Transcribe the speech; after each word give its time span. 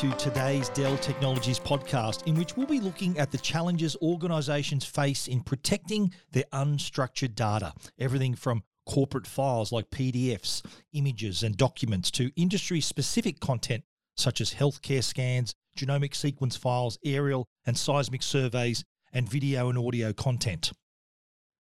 to 0.00 0.10
today's 0.16 0.68
Dell 0.68 0.98
Technologies 0.98 1.58
podcast, 1.58 2.26
in 2.26 2.34
which 2.34 2.54
we'll 2.54 2.66
be 2.66 2.80
looking 2.80 3.18
at 3.18 3.30
the 3.30 3.38
challenges 3.38 3.96
organizations 4.02 4.84
face 4.84 5.26
in 5.26 5.40
protecting 5.40 6.12
their 6.32 6.44
unstructured 6.52 7.34
data. 7.34 7.72
Everything 7.98 8.34
from 8.34 8.62
corporate 8.84 9.26
files 9.26 9.72
like 9.72 9.88
PDFs, 9.88 10.62
images, 10.92 11.42
and 11.42 11.56
documents 11.56 12.10
to 12.10 12.30
industry 12.36 12.82
specific 12.82 13.40
content 13.40 13.84
such 14.18 14.42
as 14.42 14.52
healthcare 14.52 15.02
scans, 15.02 15.54
genomic 15.78 16.14
sequence 16.14 16.56
files, 16.56 16.98
aerial 17.02 17.48
and 17.64 17.78
seismic 17.78 18.22
surveys, 18.22 18.84
and 19.14 19.26
video 19.26 19.70
and 19.70 19.78
audio 19.78 20.12
content. 20.12 20.72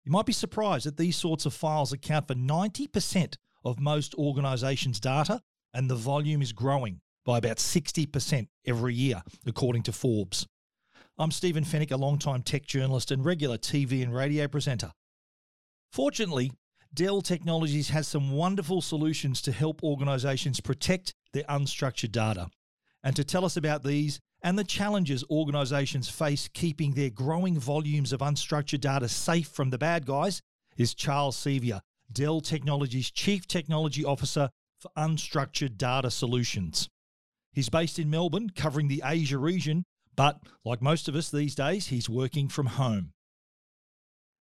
You 0.05 0.11
might 0.13 0.25
be 0.25 0.31
surprised 0.31 0.85
that 0.85 0.95
these 0.95 1.17
sorts 1.17 1.45
of 1.45 1.53
files 1.53 1.91
account 1.91 2.29
for 2.29 2.35
90% 2.35 3.35
of 3.65 3.81
most 3.81 4.15
organizations' 4.15 5.01
data, 5.01 5.41
and 5.73 5.89
the 5.89 5.95
volume 5.95 6.41
is 6.41 6.53
growing 6.53 7.01
by 7.25 7.37
about 7.37 7.57
60% 7.57 8.47
every 8.65 8.95
year, 8.95 9.21
according 9.45 9.83
to 9.83 9.91
Forbes. 9.91 10.47
I'm 11.17 11.31
Stephen 11.31 11.63
Fenech, 11.63 11.91
a 11.91 11.97
long-time 11.97 12.41
tech 12.41 12.65
journalist 12.65 13.11
and 13.11 13.23
regular 13.23 13.57
TV 13.57 14.01
and 14.01 14.13
radio 14.13 14.47
presenter. 14.47 14.91
Fortunately, 15.91 16.51
Dell 16.93 17.21
Technologies 17.21 17.89
has 17.89 18.07
some 18.07 18.31
wonderful 18.31 18.81
solutions 18.81 19.41
to 19.43 19.51
help 19.51 19.83
organizations 19.83 20.59
protect 20.59 21.13
their 21.33 21.43
unstructured 21.43 22.11
data. 22.11 22.47
And 23.03 23.15
to 23.15 23.23
tell 23.23 23.45
us 23.45 23.57
about 23.57 23.83
these 23.83 24.19
and 24.41 24.57
the 24.57 24.63
challenges 24.63 25.23
organizations 25.29 26.09
face 26.09 26.49
keeping 26.53 26.91
their 26.91 27.09
growing 27.09 27.59
volumes 27.59 28.11
of 28.13 28.21
unstructured 28.21 28.81
data 28.81 29.07
safe 29.07 29.47
from 29.47 29.69
the 29.69 29.77
bad 29.77 30.05
guys 30.05 30.41
is 30.77 30.95
Charles 30.95 31.37
Sevior, 31.37 31.81
Dell 32.11 32.41
Technologies 32.41 33.11
Chief 33.11 33.47
Technology 33.47 34.03
Officer 34.03 34.49
for 34.79 34.91
Unstructured 34.97 35.77
Data 35.77 36.09
Solutions. 36.09 36.89
He's 37.53 37.69
based 37.69 37.99
in 37.99 38.09
Melbourne, 38.09 38.49
covering 38.55 38.87
the 38.87 39.01
Asia 39.03 39.37
region, 39.37 39.83
but 40.15 40.39
like 40.63 40.81
most 40.81 41.07
of 41.07 41.15
us 41.15 41.29
these 41.29 41.55
days, 41.55 41.87
he's 41.87 42.09
working 42.09 42.47
from 42.47 42.67
home. 42.67 43.11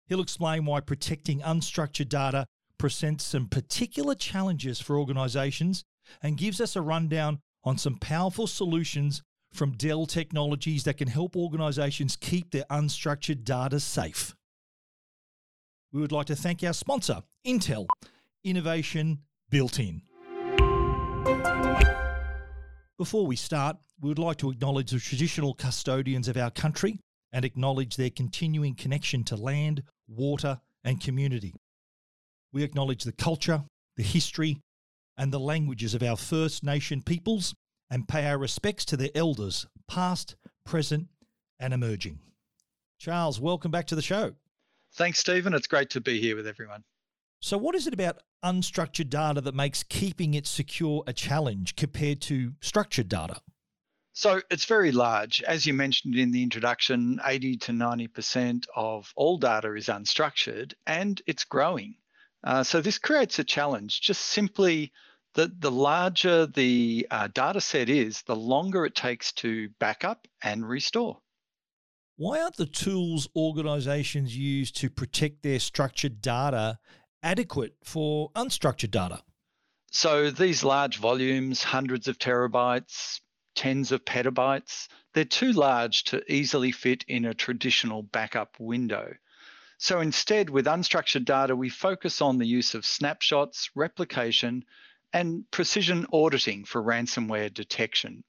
He'll 0.08 0.22
explain 0.22 0.66
why 0.66 0.82
protecting 0.82 1.42
unstructured 1.42 2.10
data 2.10 2.46
presents 2.78 3.24
some 3.24 3.48
particular 3.48 4.16
challenges 4.16 4.80
for 4.80 4.98
organisations 4.98 5.84
and 6.22 6.38
gives 6.38 6.62
us 6.62 6.76
a 6.76 6.82
rundown 6.82 7.40
on 7.64 7.78
some 7.78 7.98
powerful 7.98 8.48
solutions 8.48 9.24
from 9.54 9.72
Dell 9.72 10.06
Technologies 10.06 10.84
that 10.84 10.98
can 10.98 11.08
help 11.08 11.36
organisations 11.36 12.16
keep 12.16 12.52
their 12.52 12.66
unstructured 12.70 13.44
data 13.44 13.80
safe. 13.80 14.36
We 15.92 16.02
would 16.02 16.12
like 16.12 16.28
to 16.28 16.36
thank 16.36 16.64
our 16.64 16.74
sponsor, 16.74 17.22
Intel, 17.48 17.88
innovation 18.44 19.20
built 19.50 19.80
in. 19.80 20.02
Before 22.98 23.28
we 23.28 23.36
start, 23.36 23.76
we 24.00 24.08
would 24.08 24.20
like 24.20 24.38
to 24.38 24.50
acknowledge 24.50 24.92
the 24.92 25.00
traditional 25.00 25.54
custodians 25.54 26.30
of 26.30 26.38
our 26.38 26.50
country 26.50 26.98
and 27.34 27.44
acknowledge 27.44 27.98
their 27.98 28.10
continuing 28.10 28.74
connection 28.74 29.26
to 29.26 29.36
land, 29.36 29.84
water, 30.08 30.62
and 30.86 31.02
community. 31.02 31.54
We 32.54 32.64
acknowledge 32.64 33.04
the 33.04 33.12
culture, 33.12 33.66
the 33.98 34.04
history, 34.04 34.62
and 35.18 35.34
the 35.34 35.42
languages 35.42 35.94
of 35.94 36.04
our 36.04 36.16
First 36.16 36.64
Nation 36.64 37.02
peoples 37.02 37.54
and 37.90 38.08
pay 38.08 38.26
our 38.28 38.38
respects 38.38 38.86
to 38.86 38.98
their 38.98 39.10
elders, 39.14 39.68
past, 39.90 40.38
present, 40.66 41.10
and 41.60 41.74
emerging. 41.74 42.20
Charles, 42.98 43.42
welcome 43.42 43.72
back 43.72 43.88
to 43.88 43.96
the 43.96 44.02
show. 44.02 44.36
Thanks, 44.94 45.20
Stephen. 45.20 45.54
It's 45.54 45.68
great 45.68 45.90
to 45.90 46.00
be 46.00 46.22
here 46.22 46.38
with 46.38 46.48
everyone. 46.48 46.86
So, 47.42 47.58
what 47.58 47.76
is 47.76 47.88
it 47.88 47.94
about 47.94 48.22
unstructured 48.46 49.10
data 49.10 49.42
that 49.42 49.56
makes 49.56 49.84
keeping 49.84 50.36
it 50.36 50.46
secure 50.46 51.04
a 51.08 51.14
challenge 51.14 51.76
compared 51.76 52.22
to 52.22 52.54
structured 52.62 53.10
data? 53.10 53.42
So 54.14 54.42
it's 54.50 54.64
very 54.64 54.94
large. 54.94 55.44
As 55.44 55.66
you 55.66 55.74
mentioned 55.74 56.16
in 56.16 56.32
the 56.32 56.42
introduction, 56.42 57.20
80 57.26 57.58
to 57.58 57.72
90% 57.74 58.66
of 58.74 59.12
all 59.18 59.38
data 59.38 59.74
is 59.76 59.88
unstructured 59.88 60.74
and 60.88 61.22
it's 61.28 61.44
growing. 61.44 61.96
Uh, 62.42 62.64
so 62.64 62.80
this 62.80 62.98
creates 62.98 63.40
a 63.40 63.44
challenge. 63.44 64.00
Just 64.00 64.22
simply, 64.22 64.94
the, 65.34 65.52
the 65.60 65.72
larger 65.72 66.46
the 66.46 67.06
uh, 67.12 67.28
data 67.28 67.60
set 67.60 67.90
is, 67.90 68.22
the 68.22 68.36
longer 68.36 68.86
it 68.86 68.96
takes 68.96 69.34
to 69.34 69.70
backup 69.80 70.28
and 70.42 70.66
restore. 70.66 71.20
Why 72.16 72.40
aren't 72.40 72.56
the 72.56 72.68
tools 72.68 73.28
organizations 73.36 74.38
use 74.38 74.72
to 74.74 74.90
protect 74.90 75.44
their 75.44 75.60
structured 75.60 76.22
data 76.22 76.80
adequate 77.26 77.76
for 77.84 78.32
unstructured 78.36 78.92
data? 78.92 79.22
So 79.92 80.30
these 80.30 80.64
large 80.64 80.98
volumes, 80.98 81.64
hundreds 81.64 82.08
of 82.08 82.20
terabytes, 82.20 83.20
tens 83.56 83.92
of 83.92 84.06
petabytes, 84.06 84.88
they're 85.14 85.26
too 85.26 85.52
large 85.52 86.04
to 86.06 86.32
easily 86.32 86.72
fit 86.72 87.04
in 87.08 87.26
a 87.26 87.34
traditional 87.34 88.04
backup 88.04 88.60
window. 88.60 89.14
So 89.78 90.00
instead, 90.00 90.50
with 90.50 90.68
unstructured 90.68 91.26
data, 91.26 91.56
we 91.56 91.70
focus 91.70 92.22
on 92.22 92.38
the 92.38 92.48
use 92.48 92.76
of 92.76 92.86
snapshots, 92.86 93.70
replication, 93.76 94.64
and 95.12 95.50
precision 95.52 96.06
auditing 96.14 96.66
for 96.66 96.82
ransomware 96.84 97.54
detection. 97.54 98.24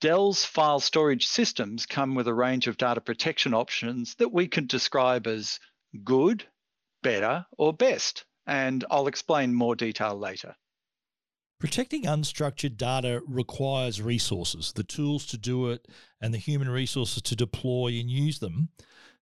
Dell's 0.00 0.44
file 0.44 0.80
storage 0.80 1.26
systems 1.26 1.86
come 1.86 2.14
with 2.14 2.28
a 2.28 2.34
range 2.34 2.68
of 2.68 2.76
data 2.76 3.00
protection 3.00 3.52
options 3.52 4.14
that 4.16 4.32
we 4.32 4.46
can 4.46 4.66
describe 4.66 5.26
as 5.26 5.58
good, 6.04 6.46
better, 7.02 7.46
or 7.56 7.72
best, 7.72 8.24
and 8.46 8.84
I'll 8.90 9.06
explain 9.06 9.54
more 9.54 9.76
detail 9.76 10.18
later. 10.18 10.54
Protecting 11.60 12.04
unstructured 12.04 12.76
data 12.76 13.20
requires 13.26 14.00
resources, 14.00 14.72
the 14.72 14.84
tools 14.84 15.26
to 15.26 15.36
do 15.36 15.70
it, 15.70 15.88
and 16.20 16.32
the 16.32 16.38
human 16.38 16.68
resources 16.68 17.20
to 17.22 17.34
deploy 17.34 17.98
and 17.98 18.08
use 18.08 18.38
them. 18.38 18.68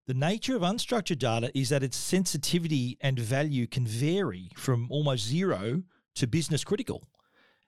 The 0.08 0.14
nature 0.14 0.56
of 0.56 0.62
unstructured 0.62 1.20
data 1.20 1.50
is 1.58 1.70
that 1.70 1.82
its 1.82 1.96
sensitivity 1.96 2.98
and 3.02 3.18
value 3.18 3.68
can 3.68 3.88
vary 3.88 4.50
from 4.56 4.88
almost 4.92 5.26
zero 5.26 5.84
to 6.16 6.28
business 6.28 6.64
critical. 6.64 7.08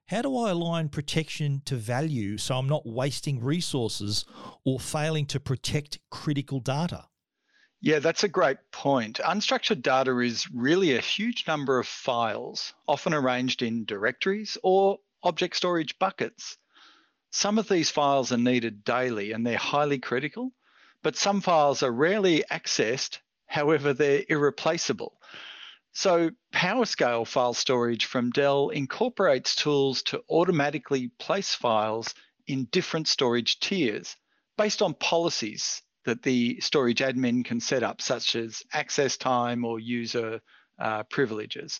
How 0.07 0.21
do 0.21 0.37
I 0.37 0.51
align 0.51 0.89
protection 0.89 1.61
to 1.65 1.75
value 1.75 2.37
so 2.37 2.55
I'm 2.55 2.69
not 2.69 2.85
wasting 2.85 3.43
resources 3.43 4.25
or 4.65 4.79
failing 4.79 5.25
to 5.27 5.39
protect 5.39 5.99
critical 6.11 6.59
data? 6.59 7.05
Yeah, 7.79 7.99
that's 7.99 8.23
a 8.23 8.27
great 8.27 8.57
point. 8.71 9.19
Unstructured 9.23 9.83
data 9.83 10.17
is 10.19 10.49
really 10.51 10.95
a 10.95 11.01
huge 11.01 11.45
number 11.47 11.77
of 11.79 11.87
files, 11.87 12.73
often 12.87 13.13
arranged 13.13 13.61
in 13.61 13.85
directories 13.85 14.57
or 14.63 14.99
object 15.21 15.55
storage 15.55 15.99
buckets. 15.99 16.57
Some 17.29 17.59
of 17.59 17.67
these 17.67 17.91
files 17.91 18.31
are 18.31 18.37
needed 18.37 18.83
daily 18.83 19.31
and 19.31 19.45
they're 19.45 19.57
highly 19.57 19.99
critical, 19.99 20.53
but 21.03 21.15
some 21.15 21.39
files 21.39 21.83
are 21.83 21.91
rarely 21.91 22.43
accessed, 22.49 23.19
however, 23.45 23.93
they're 23.93 24.23
irreplaceable. 24.27 25.21
So, 25.91 26.31
PowerScale 26.53 27.27
file 27.27 27.53
storage 27.53 28.05
from 28.05 28.31
Dell 28.31 28.69
incorporates 28.69 29.55
tools 29.55 30.01
to 30.03 30.23
automatically 30.29 31.09
place 31.19 31.53
files 31.53 32.15
in 32.47 32.65
different 32.71 33.07
storage 33.07 33.59
tiers 33.59 34.15
based 34.57 34.81
on 34.81 34.95
policies 34.95 35.83
that 36.07 36.23
the 36.23 36.57
storage 36.61 36.99
admin 36.99 37.45
can 37.45 37.59
set 37.59 37.83
up, 37.83 38.01
such 38.01 38.35
as 38.35 38.63
access 38.73 39.17
time 39.17 39.63
or 39.65 39.79
user 39.79 40.39
uh, 40.79 41.03
privileges. 41.03 41.79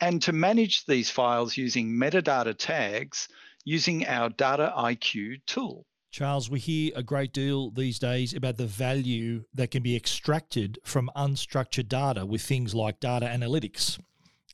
And 0.00 0.20
to 0.22 0.32
manage 0.32 0.84
these 0.86 1.08
files 1.08 1.56
using 1.56 1.92
metadata 1.92 2.54
tags 2.56 3.28
using 3.64 4.06
our 4.06 4.30
Data 4.30 4.72
IQ 4.76 5.42
tool. 5.46 5.86
Charles, 6.10 6.50
we 6.50 6.58
hear 6.58 6.90
a 6.96 7.02
great 7.04 7.32
deal 7.32 7.70
these 7.70 8.00
days 8.00 8.34
about 8.34 8.56
the 8.56 8.66
value 8.66 9.44
that 9.54 9.70
can 9.70 9.82
be 9.82 9.94
extracted 9.94 10.80
from 10.82 11.10
unstructured 11.14 11.88
data 11.88 12.26
with 12.26 12.42
things 12.42 12.74
like 12.74 12.98
data 12.98 13.26
analytics. 13.26 14.00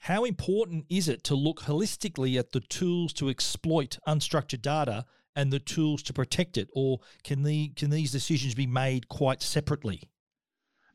How 0.00 0.24
important 0.24 0.84
is 0.90 1.08
it 1.08 1.24
to 1.24 1.34
look 1.34 1.62
holistically 1.62 2.38
at 2.38 2.52
the 2.52 2.60
tools 2.60 3.14
to 3.14 3.30
exploit 3.30 3.98
unstructured 4.06 4.60
data 4.60 5.06
and 5.36 5.52
the 5.52 5.60
tools 5.60 6.02
to 6.02 6.12
protect 6.12 6.56
it, 6.56 6.68
or 6.74 7.00
can 7.22 7.42
the 7.42 7.68
can 7.68 7.90
these 7.90 8.10
decisions 8.10 8.54
be 8.54 8.66
made 8.66 9.08
quite 9.08 9.42
separately? 9.42 10.08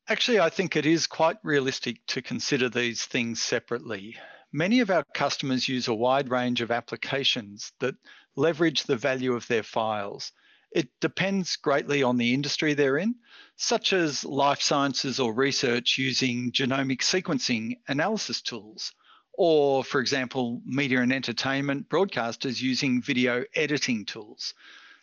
Actually, 0.07 0.39
I 0.39 0.49
think 0.49 0.75
it 0.75 0.85
is 0.85 1.07
quite 1.07 1.37
realistic 1.43 2.05
to 2.07 2.21
consider 2.21 2.67
these 2.67 3.05
things 3.05 3.41
separately. 3.41 4.17
Many 4.51 4.81
of 4.81 4.89
our 4.89 5.05
customers 5.13 5.69
use 5.69 5.87
a 5.87 5.93
wide 5.93 6.29
range 6.29 6.59
of 6.59 6.71
applications 6.71 7.71
that 7.79 7.95
leverage 8.35 8.83
the 8.83 8.97
value 8.97 9.33
of 9.33 9.47
their 9.47 9.63
files. 9.63 10.33
It 10.71 10.89
depends 10.99 11.55
greatly 11.55 12.01
on 12.01 12.17
the 12.17 12.33
industry 12.33 12.73
they're 12.73 12.97
in, 12.97 13.15
such 13.57 13.93
as 13.93 14.25
life 14.25 14.61
sciences 14.61 15.19
or 15.19 15.33
research 15.33 15.97
using 15.97 16.51
genomic 16.51 16.99
sequencing 16.99 17.77
analysis 17.87 18.41
tools, 18.41 18.91
or, 19.33 19.83
for 19.83 19.99
example, 19.99 20.61
media 20.65 21.01
and 21.01 21.13
entertainment 21.13 21.89
broadcasters 21.89 22.61
using 22.61 23.01
video 23.01 23.43
editing 23.55 24.05
tools. 24.05 24.53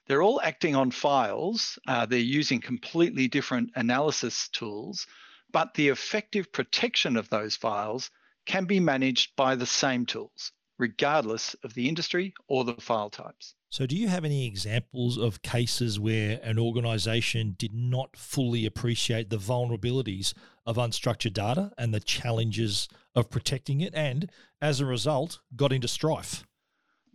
They're 0.07 0.23
all 0.23 0.41
acting 0.41 0.75
on 0.75 0.91
files, 0.91 1.79
uh, 1.87 2.07
they're 2.07 2.19
using 2.19 2.61
completely 2.61 3.29
different 3.29 3.71
analysis 3.75 4.49
tools, 4.49 5.07
but 5.53 5.75
the 5.75 5.89
effective 5.89 6.51
protection 6.53 7.17
of 7.17 7.29
those 7.29 7.57
files 7.57 8.11
can 8.47 8.65
be 8.65 8.81
managed 8.81 9.37
by 9.37 9.55
the 9.55 9.67
same 9.67 10.07
tools, 10.07 10.53
regardless 10.79 11.55
of 11.63 11.75
the 11.75 11.89
industry 11.89 12.33
or 12.49 12.65
the 12.65 12.75
file 12.75 13.11
types. 13.11 13.55
So, 13.71 13.85
do 13.85 13.95
you 13.95 14.09
have 14.09 14.25
any 14.25 14.47
examples 14.47 15.19
of 15.19 15.43
cases 15.43 16.01
where 16.01 16.41
an 16.43 16.59
organization 16.59 17.55
did 17.59 17.75
not 17.75 18.17
fully 18.17 18.65
appreciate 18.65 19.29
the 19.29 19.37
vulnerabilities 19.37 20.33
of 20.65 20.77
unstructured 20.77 21.35
data 21.35 21.73
and 21.77 21.93
the 21.93 22.01
challenges 22.01 22.89
of 23.19 23.31
protecting 23.31 23.81
it, 23.81 23.95
and 23.95 24.31
as 24.61 24.81
a 24.81 24.87
result, 24.87 25.41
got 25.57 25.73
into 25.73 25.89
strife? 25.89 26.45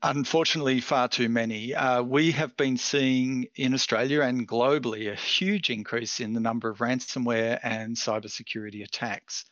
Unfortunately, 0.05 0.81
far 0.81 1.07
too 1.07 1.29
many. 1.29 1.73
Uh, 1.73 2.03
we 2.03 2.31
have 2.31 2.57
been 2.57 2.75
seeing 2.75 3.47
in 3.55 3.73
Australia 3.73 4.21
and 4.21 4.45
globally 4.45 5.09
a 5.09 5.15
huge 5.15 5.69
increase 5.69 6.19
in 6.19 6.33
the 6.33 6.41
number 6.41 6.69
of 6.69 6.79
ransomware 6.79 7.57
and 7.63 7.95
cybersecurity 7.95 8.83
attacks. 8.83 9.45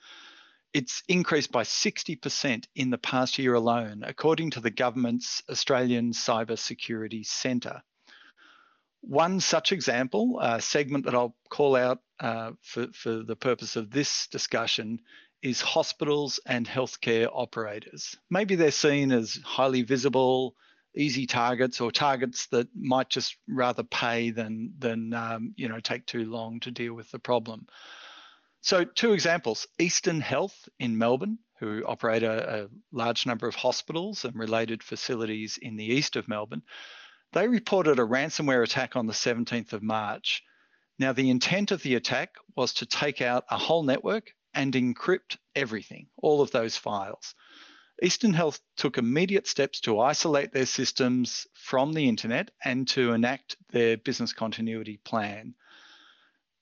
It's 0.73 1.03
increased 1.07 1.53
by 1.53 1.63
60% 1.63 2.65
in 2.75 2.89
the 2.89 2.97
past 2.97 3.37
year 3.37 3.53
alone, 3.53 4.03
according 4.05 4.51
to 4.51 4.59
the 4.59 4.71
government's 4.71 5.41
Australian 5.49 6.11
Cyber 6.11 6.59
Security 6.59 7.23
Centre. 7.23 7.81
One 8.99 9.39
such 9.39 9.71
example, 9.71 10.39
a 10.41 10.61
segment 10.61 11.05
that 11.05 11.15
I'll 11.15 11.35
call 11.49 11.77
out 11.77 11.99
uh, 12.19 12.51
for, 12.61 12.87
for 12.93 13.23
the 13.23 13.35
purpose 13.35 13.77
of 13.77 13.89
this 13.89 14.27
discussion, 14.27 14.99
is 15.41 15.61
hospitals 15.61 16.39
and 16.45 16.67
healthcare 16.67 17.29
operators. 17.31 18.15
Maybe 18.29 18.55
they're 18.55 18.71
seen 18.71 19.11
as 19.11 19.39
highly 19.43 19.81
visible, 19.81 20.55
easy 20.95 21.25
targets, 21.25 21.81
or 21.81 21.91
targets 21.91 22.47
that 22.47 22.67
might 22.75 23.09
just 23.09 23.37
rather 23.47 23.83
pay 23.83 24.31
than 24.31 24.73
than 24.77 25.13
um, 25.13 25.53
you 25.55 25.67
know 25.69 25.79
take 25.79 26.05
too 26.05 26.25
long 26.25 26.59
to 26.61 26.71
deal 26.71 26.93
with 26.93 27.09
the 27.11 27.19
problem. 27.19 27.67
So, 28.61 28.83
two 28.83 29.13
examples 29.13 29.67
Eastern 29.79 30.21
Health 30.21 30.69
in 30.79 30.97
Melbourne, 30.97 31.39
who 31.59 31.83
operate 31.85 32.21
a, 32.23 32.63
a, 32.63 32.67
large 32.91 33.25
number 33.25 33.47
of 33.47 33.55
hospitals 33.55 34.23
and 34.23 34.35
related 34.35 34.83
facilities 34.83 35.57
in 35.57 35.77
the 35.77 35.85
east 35.85 36.15
of 36.15 36.27
Melbourne, 36.27 36.61
they 37.33 37.47
reported 37.47 37.97
a 37.97 38.03
ransomware 38.03 38.63
attack 38.63 38.95
on 38.95 39.07
the 39.07 39.13
17th 39.13 39.73
of 39.73 39.81
March. 39.81 40.43
Now, 40.99 41.13
the 41.13 41.31
intent 41.31 41.71
of 41.71 41.81
the 41.81 41.95
attack 41.95 42.35
was 42.55 42.73
to 42.75 42.85
take 42.85 43.21
out 43.21 43.45
a 43.49 43.57
whole 43.57 43.81
network 43.81 44.33
and 44.53 44.73
encrypt 44.73 45.37
everything, 45.55 46.07
all 46.17 46.41
of 46.41 46.51
those 46.51 46.77
files. 46.77 47.35
Eastern 48.03 48.33
Health 48.33 48.59
took 48.77 48.97
immediate 48.97 49.47
steps 49.47 49.79
to 49.81 49.99
isolate 49.99 50.51
their 50.51 50.65
systems 50.65 51.45
from 51.53 51.93
the 51.93 52.09
internet 52.09 52.49
and 52.63 52.87
to 52.89 53.13
enact 53.13 53.57
their 53.69 53.95
business 53.95 54.33
continuity 54.33 54.97
plan. 54.97 55.53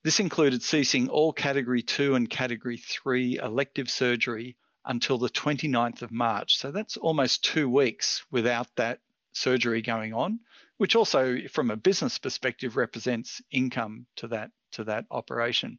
This 0.02 0.20
included 0.20 0.62
ceasing 0.62 1.08
all 1.08 1.32
Category 1.32 1.82
2 1.82 2.14
and 2.14 2.28
Category 2.28 2.76
3 2.76 3.38
elective 3.38 3.90
surgery 3.90 4.56
until 4.84 5.18
the 5.18 5.28
29th 5.28 6.02
of 6.02 6.10
March. 6.10 6.58
So 6.58 6.70
that's 6.70 6.96
almost 6.96 7.44
two 7.44 7.68
weeks 7.68 8.24
without 8.30 8.68
that 8.76 9.00
surgery 9.32 9.82
going 9.82 10.12
on, 10.14 10.40
which 10.78 10.96
also, 10.96 11.38
from 11.48 11.70
a 11.70 11.76
business 11.76 12.18
perspective, 12.18 12.76
represents 12.76 13.42
income 13.50 14.06
to 14.16 14.28
that, 14.28 14.50
to 14.72 14.84
that 14.84 15.04
operation. 15.10 15.78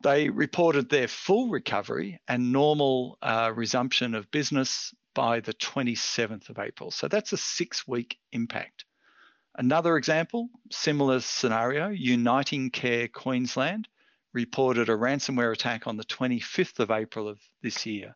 They 0.00 0.28
reported 0.28 0.88
their 0.88 1.08
full 1.08 1.50
recovery 1.50 2.20
and 2.28 2.52
normal 2.52 3.18
uh, 3.20 3.52
resumption 3.54 4.14
of 4.14 4.30
business 4.30 4.94
by 5.12 5.40
the 5.40 5.54
27th 5.54 6.48
of 6.48 6.58
April. 6.58 6.92
So 6.92 7.08
that's 7.08 7.32
a 7.32 7.36
six 7.36 7.86
week 7.88 8.18
impact. 8.30 8.84
Another 9.56 9.96
example, 9.96 10.50
similar 10.70 11.18
scenario, 11.18 11.88
Uniting 11.88 12.70
Care 12.70 13.08
Queensland 13.08 13.88
reported 14.32 14.88
a 14.88 14.92
ransomware 14.92 15.52
attack 15.52 15.88
on 15.88 15.96
the 15.96 16.04
25th 16.04 16.78
of 16.78 16.92
April 16.92 17.26
of 17.26 17.40
this 17.62 17.84
year. 17.84 18.14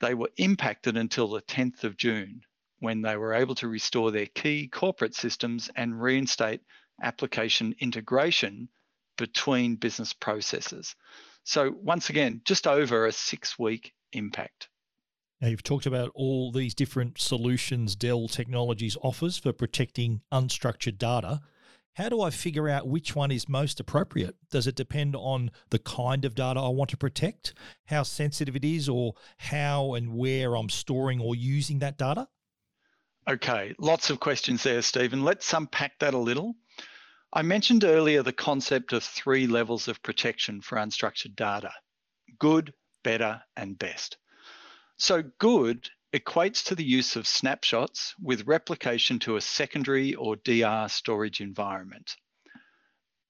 They 0.00 0.14
were 0.14 0.30
impacted 0.38 0.96
until 0.96 1.28
the 1.28 1.42
10th 1.42 1.84
of 1.84 1.96
June 1.96 2.42
when 2.80 3.02
they 3.02 3.16
were 3.16 3.34
able 3.34 3.54
to 3.56 3.68
restore 3.68 4.10
their 4.10 4.26
key 4.26 4.66
corporate 4.66 5.14
systems 5.14 5.70
and 5.76 6.02
reinstate 6.02 6.62
application 7.00 7.76
integration 7.78 8.68
between 9.20 9.76
business 9.76 10.12
processes. 10.12 10.96
So, 11.44 11.70
once 11.82 12.10
again, 12.10 12.40
just 12.44 12.66
over 12.66 13.06
a 13.06 13.12
six 13.12 13.58
week 13.58 13.92
impact. 14.12 14.68
Now, 15.40 15.48
you've 15.48 15.62
talked 15.62 15.86
about 15.86 16.10
all 16.14 16.50
these 16.50 16.74
different 16.74 17.18
solutions 17.18 17.96
Dell 17.96 18.28
Technologies 18.28 18.96
offers 19.02 19.38
for 19.38 19.52
protecting 19.52 20.22
unstructured 20.32 20.98
data. 20.98 21.40
How 21.94 22.08
do 22.08 22.22
I 22.22 22.30
figure 22.30 22.68
out 22.68 22.88
which 22.88 23.14
one 23.14 23.30
is 23.30 23.48
most 23.48 23.78
appropriate? 23.78 24.36
Does 24.50 24.66
it 24.66 24.74
depend 24.74 25.16
on 25.16 25.50
the 25.70 25.78
kind 25.78 26.24
of 26.24 26.34
data 26.34 26.60
I 26.60 26.68
want 26.68 26.90
to 26.90 26.96
protect, 26.96 27.52
how 27.86 28.04
sensitive 28.04 28.56
it 28.56 28.64
is, 28.64 28.88
or 28.88 29.14
how 29.38 29.94
and 29.94 30.14
where 30.14 30.56
I'm 30.56 30.68
storing 30.68 31.20
or 31.20 31.34
using 31.34 31.80
that 31.80 31.98
data? 31.98 32.28
Okay, 33.28 33.74
lots 33.78 34.08
of 34.08 34.20
questions 34.20 34.62
there, 34.62 34.82
Stephen. 34.82 35.24
Let's 35.24 35.52
unpack 35.52 35.98
that 35.98 36.14
a 36.14 36.18
little. 36.18 36.54
I 37.32 37.42
mentioned 37.42 37.84
earlier 37.84 38.24
the 38.24 38.32
concept 38.32 38.92
of 38.92 39.04
three 39.04 39.46
levels 39.46 39.86
of 39.86 40.02
protection 40.02 40.60
for 40.60 40.76
unstructured 40.78 41.36
data 41.36 41.72
good, 42.40 42.74
better, 43.04 43.40
and 43.56 43.78
best. 43.78 44.16
So 44.96 45.22
good 45.38 45.88
equates 46.12 46.64
to 46.64 46.74
the 46.74 46.84
use 46.84 47.14
of 47.14 47.28
snapshots 47.28 48.16
with 48.20 48.48
replication 48.48 49.20
to 49.20 49.36
a 49.36 49.40
secondary 49.40 50.14
or 50.16 50.36
DR 50.36 50.88
storage 50.88 51.40
environment. 51.40 52.16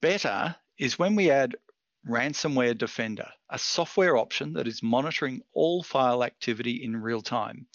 Better 0.01 0.55
is 0.79 0.97
when 0.97 1.15
we 1.15 1.29
add 1.29 1.55
Ransomware 2.07 2.75
Defender, 2.75 3.29
a 3.51 3.59
software 3.59 4.17
option 4.17 4.53
that 4.53 4.67
is 4.67 4.81
monitoring 4.81 5.43
all 5.53 5.83
file 5.83 6.23
activity 6.23 6.83
in 6.83 6.97
real 6.97 7.21
time. 7.21 7.67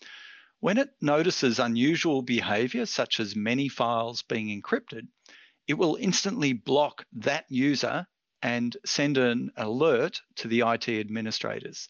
When 0.58 0.78
it 0.78 0.90
notices 1.00 1.61
unusual 1.61 2.23
behavior, 2.23 2.87
such 2.87 3.20
as 3.20 3.37
many 3.37 3.69
files 3.69 4.23
being 4.23 4.61
encrypted, 4.61 5.06
it 5.66 5.74
will 5.74 5.96
instantly 5.96 6.52
block 6.52 7.04
that 7.12 7.44
user 7.48 8.06
and 8.42 8.76
send 8.84 9.18
an 9.18 9.50
alert 9.56 10.20
to 10.36 10.48
the 10.48 10.60
IT 10.60 10.88
administrators. 10.88 11.88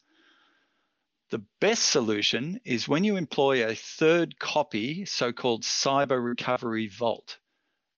The 1.31 1.45
best 1.61 1.89
solution 1.89 2.61
is 2.65 2.89
when 2.89 3.03
you 3.03 3.17
employ 3.17 3.67
a 3.67 3.75
third 3.75 4.39
copy, 4.39 5.05
so-called 5.05 5.65
cyber 5.65 6.25
recovery 6.25 6.87
vault. 6.87 7.39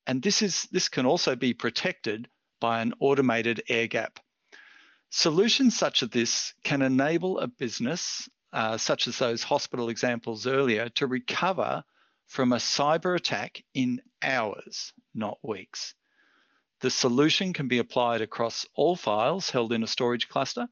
And 0.06 0.22
this, 0.22 0.40
is, 0.40 0.62
this 0.72 0.88
can 0.88 1.04
also 1.04 1.36
be 1.36 1.52
protected 1.52 2.28
by 2.58 2.80
an 2.80 2.94
automated 3.00 3.62
air 3.68 3.86
gap. 3.86 4.18
Solutions 5.10 5.76
such 5.76 6.02
as 6.02 6.08
this 6.08 6.54
can 6.64 6.80
enable 6.80 7.38
a 7.38 7.46
business, 7.46 8.28
uh, 8.52 8.78
such 8.78 9.06
as 9.06 9.18
those 9.18 9.42
hospital 9.42 9.90
examples 9.90 10.46
earlier, 10.46 10.88
to 10.90 11.06
recover 11.06 11.84
from 12.28 12.52
a 12.52 12.56
cyber 12.56 13.16
attack 13.16 13.64
in 13.74 14.00
hours, 14.22 14.92
not 15.14 15.38
weeks. 15.42 15.94
The 16.80 16.90
solution 16.90 17.52
can 17.52 17.66
be 17.66 17.78
applied 17.78 18.20
across 18.20 18.64
all 18.76 18.94
files 18.94 19.50
held 19.50 19.72
in 19.72 19.82
a 19.82 19.88
storage 19.88 20.28
cluster 20.28 20.68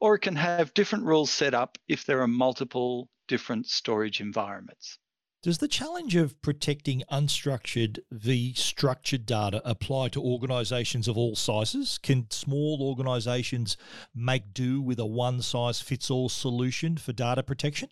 or 0.00 0.14
it 0.14 0.20
can 0.20 0.36
have 0.36 0.74
different 0.74 1.04
rules 1.04 1.30
set 1.30 1.54
up 1.54 1.78
if 1.86 2.04
there 2.06 2.22
are 2.22 2.26
multiple 2.26 3.08
different 3.28 3.66
storage 3.66 4.20
environments. 4.20 4.98
Does 5.42 5.58
the 5.58 5.68
challenge 5.68 6.16
of 6.16 6.40
protecting 6.42 7.02
unstructured 7.10 8.00
v 8.10 8.52
structured 8.54 9.24
data 9.24 9.62
apply 9.64 10.08
to 10.08 10.22
organisations 10.22 11.08
of 11.08 11.16
all 11.16 11.34
sizes? 11.34 11.96
Can 11.96 12.30
small 12.30 12.78
organisations 12.82 13.78
make 14.14 14.52
do 14.52 14.82
with 14.82 14.98
a 14.98 15.06
one 15.06 15.40
size 15.40 15.80
fits 15.80 16.10
all 16.10 16.28
solution 16.28 16.98
for 16.98 17.14
data 17.14 17.42
protection? 17.42 17.88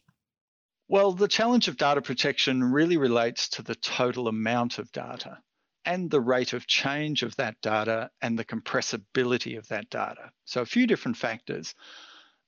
Well, 0.90 1.12
the 1.12 1.28
challenge 1.28 1.68
of 1.68 1.76
data 1.76 2.00
protection 2.00 2.64
really 2.64 2.96
relates 2.96 3.50
to 3.50 3.62
the 3.62 3.74
total 3.74 4.26
amount 4.26 4.78
of 4.78 4.90
data 4.90 5.38
and 5.84 6.10
the 6.10 6.20
rate 6.20 6.54
of 6.54 6.66
change 6.66 7.22
of 7.22 7.36
that 7.36 7.60
data 7.60 8.10
and 8.22 8.38
the 8.38 8.44
compressibility 8.44 9.58
of 9.58 9.68
that 9.68 9.90
data. 9.90 10.30
So, 10.46 10.62
a 10.62 10.66
few 10.66 10.86
different 10.86 11.18
factors. 11.18 11.74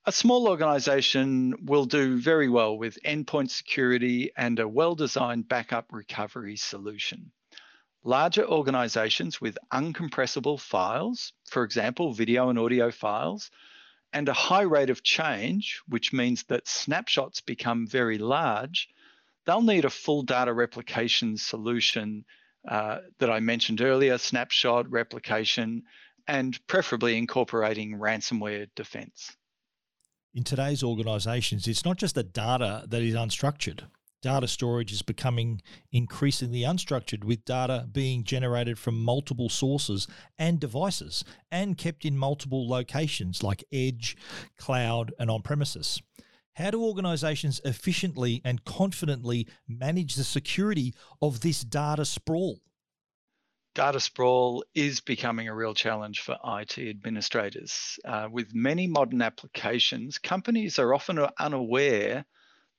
A 0.06 0.12
small 0.12 0.48
organization 0.48 1.54
will 1.66 1.84
do 1.84 2.18
very 2.18 2.48
well 2.48 2.78
with 2.78 2.96
endpoint 3.04 3.50
security 3.50 4.30
and 4.34 4.58
a 4.58 4.66
well 4.66 4.94
designed 4.94 5.46
backup 5.46 5.92
recovery 5.92 6.56
solution. 6.56 7.32
Larger 8.04 8.48
organizations 8.48 9.42
with 9.42 9.58
uncompressible 9.70 10.58
files, 10.58 11.34
for 11.50 11.62
example, 11.62 12.14
video 12.14 12.48
and 12.48 12.58
audio 12.58 12.90
files, 12.90 13.50
and 14.12 14.28
a 14.28 14.32
high 14.32 14.62
rate 14.62 14.90
of 14.90 15.02
change, 15.02 15.80
which 15.88 16.12
means 16.12 16.44
that 16.44 16.66
snapshots 16.66 17.40
become 17.40 17.86
very 17.86 18.18
large, 18.18 18.88
they'll 19.46 19.62
need 19.62 19.84
a 19.84 19.90
full 19.90 20.22
data 20.22 20.52
replication 20.52 21.36
solution 21.36 22.24
uh, 22.68 22.98
that 23.18 23.30
I 23.30 23.40
mentioned 23.40 23.80
earlier, 23.80 24.18
snapshot, 24.18 24.90
replication, 24.90 25.84
and 26.26 26.58
preferably 26.66 27.16
incorporating 27.16 27.98
ransomware 27.98 28.68
defense. 28.74 29.36
In 30.34 30.44
today's 30.44 30.82
organizations, 30.82 31.66
it's 31.66 31.84
not 31.84 31.96
just 31.96 32.14
the 32.14 32.22
data 32.22 32.84
that 32.86 33.02
is 33.02 33.14
unstructured. 33.14 33.84
Data 34.22 34.46
storage 34.46 34.92
is 34.92 35.00
becoming 35.00 35.62
increasingly 35.92 36.60
unstructured, 36.60 37.24
with 37.24 37.44
data 37.46 37.88
being 37.90 38.22
generated 38.22 38.78
from 38.78 39.02
multiple 39.02 39.48
sources 39.48 40.06
and 40.38 40.60
devices 40.60 41.24
and 41.50 41.78
kept 41.78 42.04
in 42.04 42.18
multiple 42.18 42.68
locations 42.68 43.42
like 43.42 43.64
edge, 43.72 44.16
cloud, 44.58 45.12
and 45.18 45.30
on 45.30 45.40
premises. 45.40 46.02
How 46.54 46.70
do 46.70 46.84
organizations 46.84 47.62
efficiently 47.64 48.42
and 48.44 48.62
confidently 48.64 49.48
manage 49.66 50.16
the 50.16 50.24
security 50.24 50.94
of 51.22 51.40
this 51.40 51.62
data 51.62 52.04
sprawl? 52.04 52.60
Data 53.74 54.00
sprawl 54.00 54.64
is 54.74 55.00
becoming 55.00 55.48
a 55.48 55.54
real 55.54 55.72
challenge 55.72 56.20
for 56.20 56.36
IT 56.44 56.76
administrators. 56.76 57.98
Uh, 58.04 58.28
with 58.30 58.54
many 58.54 58.86
modern 58.86 59.22
applications, 59.22 60.18
companies 60.18 60.78
are 60.78 60.92
often 60.92 61.24
unaware 61.38 62.26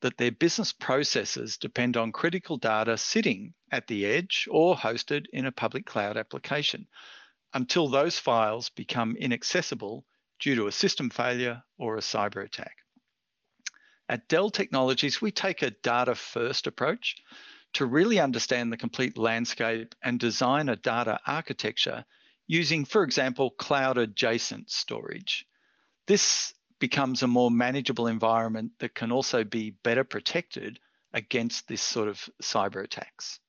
that 0.01 0.17
their 0.17 0.31
business 0.31 0.73
processes 0.73 1.57
depend 1.57 1.95
on 1.95 2.11
critical 2.11 2.57
data 2.57 2.97
sitting 2.97 3.53
at 3.71 3.87
the 3.87 4.05
edge 4.05 4.47
or 4.51 4.75
hosted 4.75 5.25
in 5.31 5.45
a 5.45 5.51
public 5.51 5.85
cloud 5.85 6.17
application 6.17 6.87
until 7.53 7.87
those 7.87 8.17
files 8.17 8.69
become 8.69 9.15
inaccessible 9.15 10.05
due 10.39 10.55
to 10.55 10.67
a 10.67 10.71
system 10.71 11.09
failure 11.09 11.61
or 11.77 11.97
a 11.97 12.01
cyber 12.01 12.43
attack. 12.43 12.77
At 14.09 14.27
Dell 14.27 14.49
Technologies, 14.49 15.21
we 15.21 15.31
take 15.31 15.61
a 15.61 15.71
data 15.71 16.15
first 16.15 16.67
approach 16.67 17.15
to 17.73 17.85
really 17.85 18.19
understand 18.19 18.71
the 18.71 18.77
complete 18.77 19.17
landscape 19.17 19.95
and 20.03 20.19
design 20.19 20.67
a 20.67 20.75
data 20.75 21.19
architecture 21.25 22.03
using, 22.47 22.83
for 22.83 23.03
example, 23.03 23.51
cloud 23.51 23.97
adjacent 23.97 24.69
storage. 24.69 25.45
This 26.07 26.53
becomes 26.81 27.23
a 27.23 27.27
more 27.27 27.49
manageable 27.49 28.07
environment 28.07 28.71
that 28.79 28.93
can 28.93 29.11
also 29.11 29.45
be 29.45 29.69
better 29.83 30.03
protected 30.03 30.79
against 31.13 31.67
this 31.67 31.81
sort 31.81 32.09
of 32.09 32.29
cyber 32.43 32.83
attacks. 32.83 33.39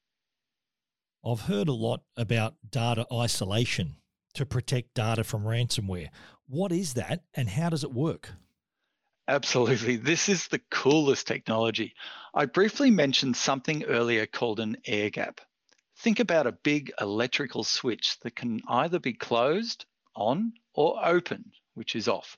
I've 1.25 1.41
heard 1.41 1.69
a 1.69 1.73
lot 1.73 2.03
about 2.17 2.55
data 2.69 3.07
isolation 3.13 3.97
to 4.35 4.47
protect 4.47 4.95
data 4.95 5.25
from 5.25 5.45
ransomware. 5.45 6.11
What 6.47 6.73
is 6.73 6.95
that 6.95 7.25
and 7.35 7.49
how 7.49 7.71
does 7.71 7.83
it 7.83 7.93
work? 7.93 8.31
Absolutely. 9.29 9.97
This 9.97 10.29
is 10.29 10.49
the 10.49 10.61
coolest 10.71 11.27
technology. 11.27 11.95
I 12.35 12.47
briefly 12.47 12.91
mentioned 12.91 13.37
something 13.37 13.85
earlier 13.85 14.27
called 14.27 14.61
an 14.61 14.77
air 14.87 15.11
gap. 15.11 15.41
Think 15.99 16.21
about 16.21 16.47
a 16.47 16.53
big 16.53 16.93
electrical 17.01 17.65
switch 17.65 18.19
that 18.21 18.37
can 18.37 18.61
either 18.69 18.99
be 18.99 19.13
closed, 19.13 19.87
on, 20.17 20.53
or 20.75 20.99
open, 21.05 21.53
which 21.75 21.95
is 21.95 22.09
off. 22.09 22.37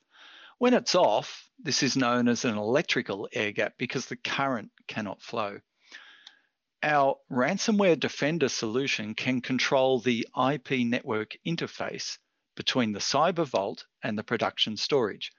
When 0.57 0.73
it's 0.73 0.95
off, 0.95 1.49
this 1.59 1.83
is 1.83 1.97
known 1.97 2.29
as 2.29 2.45
an 2.45 2.57
electrical 2.57 3.27
air 3.33 3.51
gap 3.51 3.77
because 3.77 4.05
the 4.05 4.15
current 4.15 4.71
cannot 4.87 5.21
flow. 5.21 5.59
Our 6.81 7.19
ransomware 7.29 7.99
defender 7.99 8.47
solution 8.47 9.15
can 9.15 9.41
control 9.41 9.99
the 9.99 10.25
IP 10.33 10.85
network 10.87 11.35
interface 11.45 12.19
between 12.55 12.93
the 12.93 12.99
cyber 12.99 13.45
vault 13.45 13.85
and 14.01 14.17
the 14.17 14.23
production 14.23 14.77
storage. 14.77 15.33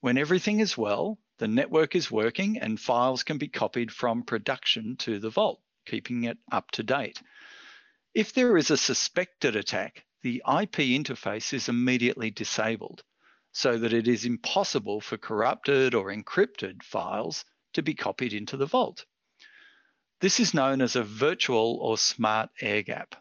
When 0.00 0.18
everything 0.18 0.60
is 0.60 0.76
well, 0.76 1.18
the 1.38 1.48
network 1.48 1.96
is 1.96 2.10
working 2.10 2.58
and 2.58 2.78
files 2.78 3.22
can 3.22 3.38
be 3.38 3.48
copied 3.48 3.90
from 3.90 4.24
production 4.24 4.96
to 4.98 5.18
the 5.18 5.30
vault, 5.30 5.62
keeping 5.86 6.24
it 6.24 6.36
up 6.52 6.70
to 6.72 6.82
date. 6.82 7.22
If 8.12 8.34
there 8.34 8.58
is 8.58 8.70
a 8.70 8.76
suspected 8.76 9.56
attack, 9.56 10.04
the 10.20 10.42
IP 10.46 10.84
interface 10.92 11.54
is 11.54 11.70
immediately 11.70 12.30
disabled 12.30 13.04
so 13.52 13.78
that 13.78 13.92
it 13.92 14.06
is 14.06 14.24
impossible 14.24 15.00
for 15.00 15.16
corrupted 15.16 15.94
or 15.94 16.12
encrypted 16.12 16.82
files 16.82 17.44
to 17.72 17.82
be 17.82 17.94
copied 17.94 18.32
into 18.32 18.56
the 18.56 18.66
vault. 18.66 19.04
This 20.20 20.38
is 20.38 20.54
known 20.54 20.80
as 20.82 20.96
a 20.96 21.02
virtual 21.02 21.78
or 21.80 21.96
smart 21.96 22.50
air 22.60 22.82
gap. 22.82 23.14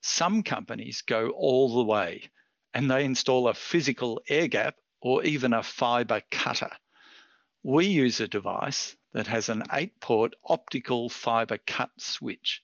Some 0.00 0.42
companies 0.42 1.02
go 1.02 1.30
all 1.30 1.74
the 1.74 1.84
way 1.84 2.30
and 2.72 2.90
they 2.90 3.04
install 3.04 3.48
a 3.48 3.54
physical 3.54 4.22
air 4.28 4.48
gap 4.48 4.76
or 5.02 5.22
even 5.24 5.52
a 5.52 5.62
fiber 5.62 6.22
cutter. 6.30 6.70
We 7.62 7.86
use 7.86 8.20
a 8.20 8.28
device 8.28 8.96
that 9.12 9.26
has 9.26 9.48
an 9.48 9.64
eight 9.72 10.00
port 10.00 10.34
optical 10.44 11.08
fiber 11.08 11.58
cut 11.66 11.90
switch. 11.98 12.62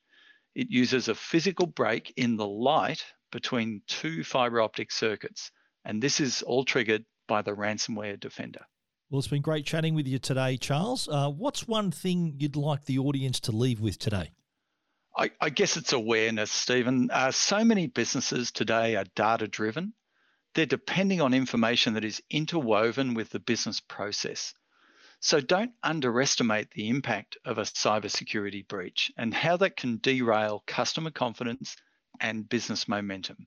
It 0.54 0.70
uses 0.70 1.08
a 1.08 1.14
physical 1.14 1.66
break 1.66 2.14
in 2.16 2.36
the 2.36 2.46
light 2.46 3.04
between 3.30 3.82
two 3.86 4.25
fiber 4.25 4.60
optic 4.60 4.90
circuits 4.90 5.50
and 5.87 6.02
this 6.02 6.21
is 6.21 6.43
all 6.43 6.64
triggered 6.64 7.05
by 7.28 7.40
the 7.43 7.52
ransomware 7.52 8.19
defender. 8.19 8.66
Well, 9.09 9.21
it's 9.21 9.28
been 9.28 9.40
great 9.40 9.64
chatting 9.64 9.95
with 9.95 10.09
you 10.09 10.19
today, 10.19 10.57
Charles. 10.57 11.09
Uh, 11.09 11.31
what's 11.31 11.69
one 11.69 11.93
thing 11.93 12.35
you'd 12.38 12.57
like 12.57 12.85
the 12.85 12.99
audience 12.99 13.38
to 13.40 13.52
leave 13.52 13.81
with 13.81 13.99
today? 13.99 14.33
I, 15.16 15.31
I 15.40 15.49
guess 15.50 15.76
it's 15.76 15.93
awareness, 15.93 16.50
Stephen. 16.50 17.09
Uh, 17.12 17.31
so 17.31 17.64
many 17.64 17.87
businesses 17.87 18.50
today 18.50 18.97
are 18.97 19.05
data 19.14 19.47
driven. 19.47 19.95
They're 20.55 20.66
depending 20.66 21.21
on 21.21 21.35
information 21.35 21.95
that 21.95 22.05
is 22.05 22.21
interwoven 22.31 23.14
with 23.14 23.31
the 23.31 23.38
business 23.38 23.81
process. 23.81 24.52
So 25.21 25.40
don't 25.40 25.73
underestimate 25.83 26.73
the 26.73 26.88
impact 26.88 27.37
of 27.45 27.59
a 27.59 27.62
cybersecurity 27.62 28.66
breach 28.66 29.12
and 29.16 29.33
how 29.33 29.57
that 29.59 29.76
can 29.76 29.99
derail 29.99 30.64
customer 30.66 31.11
confidence 31.11 31.76
and 32.21 32.49
business 32.49 32.88
momentum. 32.88 33.47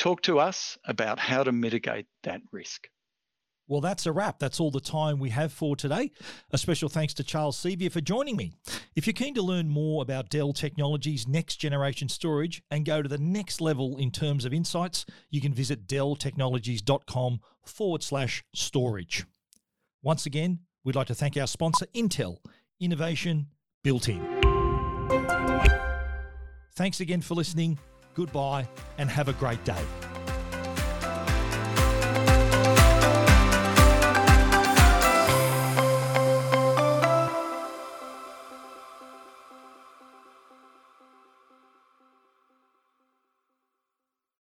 Talk 0.00 0.22
to 0.22 0.38
us 0.38 0.78
about 0.86 1.18
how 1.18 1.44
to 1.44 1.52
mitigate 1.52 2.06
that 2.22 2.40
risk. 2.52 2.88
Well, 3.68 3.82
that's 3.82 4.06
a 4.06 4.12
wrap. 4.12 4.38
That's 4.38 4.58
all 4.58 4.70
the 4.70 4.80
time 4.80 5.18
we 5.18 5.28
have 5.28 5.52
for 5.52 5.76
today. 5.76 6.10
A 6.50 6.56
special 6.56 6.88
thanks 6.88 7.12
to 7.14 7.22
Charles 7.22 7.58
Sevior 7.58 7.90
for 7.90 8.00
joining 8.00 8.34
me. 8.34 8.54
If 8.96 9.06
you're 9.06 9.12
keen 9.12 9.34
to 9.34 9.42
learn 9.42 9.68
more 9.68 10.00
about 10.00 10.30
Dell 10.30 10.54
Technologies' 10.54 11.28
next 11.28 11.56
generation 11.56 12.08
storage 12.08 12.62
and 12.70 12.86
go 12.86 13.02
to 13.02 13.10
the 13.10 13.18
next 13.18 13.60
level 13.60 13.98
in 13.98 14.10
terms 14.10 14.46
of 14.46 14.54
insights, 14.54 15.04
you 15.28 15.42
can 15.42 15.52
visit 15.52 15.86
delltechnologies.com 15.86 17.40
forward 17.66 18.02
slash 18.02 18.42
storage. 18.54 19.26
Once 20.02 20.24
again, 20.24 20.60
we'd 20.82 20.96
like 20.96 21.08
to 21.08 21.14
thank 21.14 21.36
our 21.36 21.46
sponsor, 21.46 21.84
Intel, 21.94 22.38
innovation 22.80 23.48
built 23.84 24.08
in. 24.08 24.26
Thanks 26.74 27.00
again 27.00 27.20
for 27.20 27.34
listening 27.34 27.78
goodbye, 28.20 28.68
and 28.98 29.08
have 29.08 29.28
a 29.28 29.32
great 29.32 29.64
day. 29.64 30.09